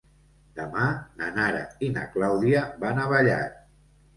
[0.59, 0.85] Demà
[1.19, 3.65] na Nara i na Clàudia van a Vallat.